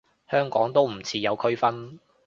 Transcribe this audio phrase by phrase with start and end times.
[0.27, 1.99] 香港都唔似有區分